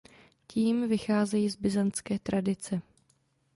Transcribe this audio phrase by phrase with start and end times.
[0.47, 2.81] Tím vycházejí z byzantské tradice.